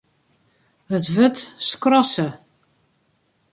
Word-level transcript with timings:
It 0.95 1.07
wurd 1.15 1.37
skrasse. 1.69 2.27